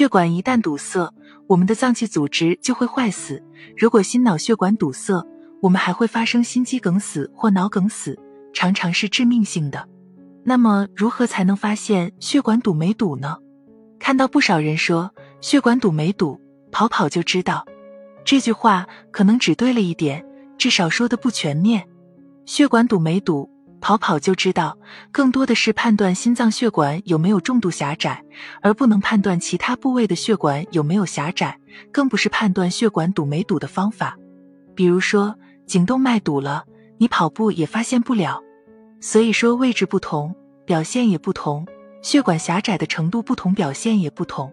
[0.00, 1.12] 血管一旦堵塞，
[1.46, 3.44] 我们的脏器组织就会坏死。
[3.76, 5.22] 如果心脑血管堵塞，
[5.60, 8.18] 我们还会发生心肌梗死或脑梗死，
[8.54, 9.86] 常常是致命性的。
[10.42, 13.36] 那么，如何才能发现血管堵没堵呢？
[13.98, 16.40] 看到不少人说血管堵没堵，
[16.72, 17.66] 跑跑就知道。
[18.24, 20.24] 这句话可能只对了一点，
[20.56, 21.86] 至少说的不全面。
[22.46, 23.50] 血管堵没堵，
[23.80, 24.78] 跑跑就知道，
[25.10, 28.22] 更多的是判断心脏血管有没有重度狭窄，
[28.60, 31.58] 而不能判断其他部位的血管有没有狭窄，
[31.90, 34.16] 更不是判断血管堵没堵的方法。
[34.74, 35.34] 比如说，
[35.66, 36.64] 颈动脉堵了，
[36.98, 38.40] 你跑步也发现不了。
[39.00, 40.34] 所以说，位置不同，
[40.66, 41.64] 表现也不同；
[42.02, 44.52] 血管狭窄的程度不同，表现也不同。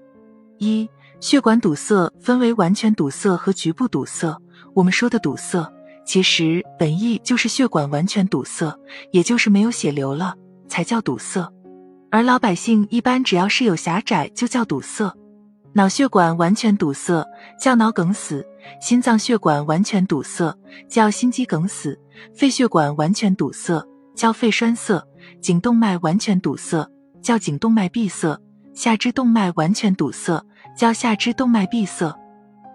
[0.57, 0.89] 一、
[1.19, 4.35] 血管堵塞分为完全堵塞和局部堵塞。
[4.73, 5.71] 我们说的堵塞，
[6.07, 8.73] 其实本意就是血管完全堵塞，
[9.11, 10.33] 也就是没有血流了，
[10.69, 11.45] 才叫堵塞。
[12.09, 15.13] 而老百姓一般只要是有狭窄，就叫堵塞。
[15.73, 17.23] 脑血管完全堵塞
[17.59, 18.43] 叫脑梗死，
[18.81, 20.57] 心脏血管完全堵塞
[20.89, 21.99] 叫心肌梗死，
[22.33, 23.85] 肺血管完全堵塞。
[24.15, 24.99] 叫肺栓塞，
[25.39, 26.89] 颈动脉完全堵塞
[27.21, 28.35] 叫颈动脉闭塞，
[28.73, 30.41] 下肢动脉完全堵塞
[30.75, 32.11] 叫下肢动脉闭塞。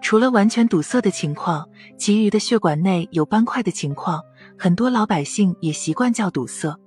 [0.03, 4.21] 除了完全堵塞的情况，其余的血管内有斑块的情况，
[4.59, 6.77] 很多老百姓也习惯叫堵塞。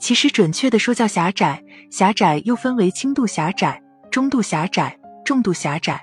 [0.00, 6.02] 其实准确的说叫狭窄，狭窄又分为轻度狭窄、中度狭窄、重度狭窄。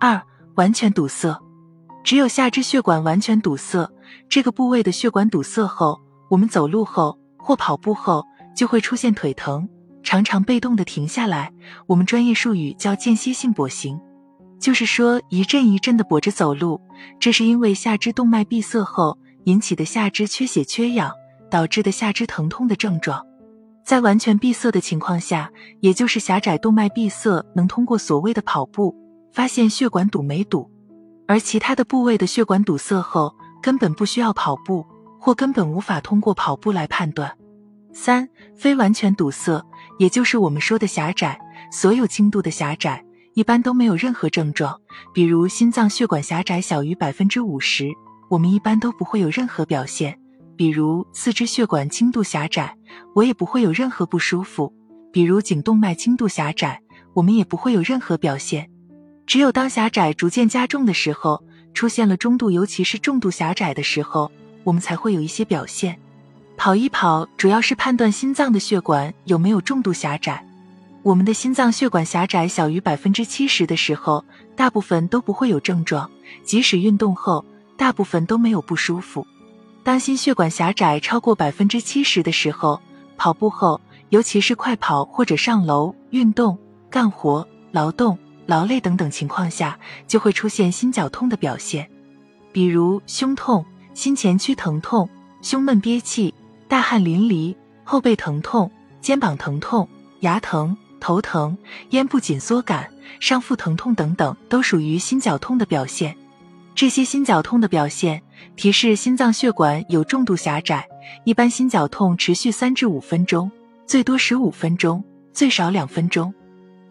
[0.00, 0.20] 二、
[0.56, 1.40] 完全堵塞，
[2.02, 3.88] 只有下肢血管完全堵塞，
[4.28, 7.18] 这个部位的血管堵塞后，我们走路后。
[7.44, 9.68] 或跑步后就会出现腿疼，
[10.04, 11.52] 常常被动的停下来。
[11.88, 14.00] 我们专业术语叫间歇性跛行，
[14.62, 16.80] 就是说一阵一阵的跛着走路。
[17.20, 21.12] 这是因为下肢动脉闭塞后引起的下肢缺血缺氧
[21.50, 23.22] 导致的下肢疼痛的症状。
[23.84, 28.96] 在完全闭塞的情况下，也就是狭窄动脉闭塞，能通过所谓的跑步
[29.32, 30.70] 发现血管堵没堵，
[31.26, 34.86] 而其他的部位的血管堵塞后根本不需要跑步。
[35.24, 37.32] 或根本无法通过跑步来判断。
[37.92, 39.64] 三、非完全堵塞，
[40.00, 41.38] 也就是我们说的狭窄。
[41.70, 44.78] 所有轻度的狭窄一般都没有任何症状，
[45.14, 47.88] 比如心脏血管狭窄小于百分之五十，
[48.28, 50.18] 我们一般都不会有任何表现。
[50.56, 52.76] 比如四肢血管轻度狭窄，
[53.14, 54.72] 我也不会有任何不舒服。
[55.12, 56.80] 比如颈动脉轻度狭窄，
[57.14, 58.68] 我们也不会有任何表现。
[59.26, 61.42] 只有当狭窄逐渐加重的时候，
[61.72, 64.30] 出现了中度尤其是重度狭窄的时候。
[64.64, 65.98] 我们才会有一些表现。
[66.56, 70.46] 跑一跑主要是判断心脏的血管有没有重度狭窄。
[71.02, 74.24] 我们的心脏血管狭窄小于百分之七十的时候，
[74.54, 76.08] 大部分都不会有症状，
[76.44, 77.44] 即使运动后，
[77.76, 79.26] 大部分都没有不舒服。
[79.82, 82.80] 当心血管狭窄超过百分之七十的时候，
[83.16, 83.80] 跑步后，
[84.10, 86.56] 尤其是快跑或者上楼、运动、
[86.88, 89.76] 干活、劳动、劳累等等情况下，
[90.06, 91.90] 就会出现心绞痛的表现，
[92.52, 93.64] 比如胸痛。
[93.94, 95.06] 心前区疼痛、
[95.42, 96.32] 胸闷憋气、
[96.66, 98.70] 大汗淋漓、后背疼痛、
[99.02, 99.86] 肩膀疼痛、
[100.20, 101.58] 牙疼、头疼、
[101.90, 106.16] 咽部紧缩感、上腹疼痛等等，都属于心绞痛的表现。
[106.76, 108.22] 这些心绞痛的表现
[108.54, 110.88] 提示心脏血管有重度狭窄。
[111.24, 113.50] 一般心绞痛持续三至五分钟，
[113.84, 115.02] 最多十五分钟，
[115.32, 116.32] 最少两分钟。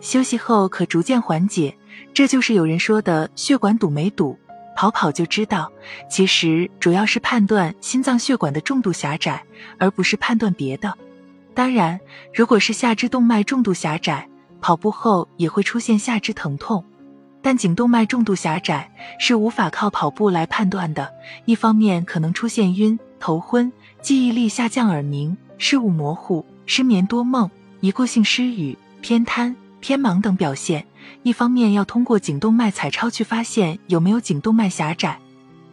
[0.02, 1.74] 休息后可逐渐缓解。
[2.14, 4.38] 这就是有人说的血管堵没堵。
[4.76, 5.72] 跑跑就知道，
[6.10, 9.44] 其实主要是判断心脏血管的重度狭窄，
[9.78, 10.98] 而不是判断别的。
[11.53, 12.00] 当然，
[12.34, 14.28] 如果是下肢动脉重度狭窄，
[14.62, 16.84] 跑步后也会出现下肢疼痛。
[17.41, 21.12] 但颈动脉重度狭窄是无法靠跑步来判断的，
[21.45, 30.85] 一方面可能出现晕、头昏、记忆力下降、耳鸣、视物模糊、失眠多梦、一过性失语、偏瘫、偏盲等表现。
[31.23, 35.18] 一方面要通过颈动脉彩超去发现有没有颈动脉狭窄。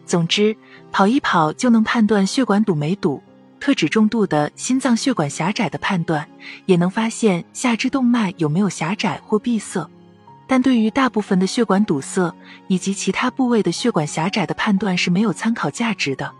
[0.07, 0.57] 总之，
[0.91, 3.21] 跑一跑就能判断血管堵没堵，
[3.69, 6.27] 特指重度的心脏血管狭窄的判断，
[6.65, 9.87] 也能发现下肢动脉有没有狭窄或闭塞。
[10.47, 12.33] 但对于大部分的血管堵塞
[12.67, 16.33] 以及其他部位的血管狭窄的判断是没有参考价值的。